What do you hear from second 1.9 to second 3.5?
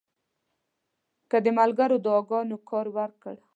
دعاګانو کار ورکړ.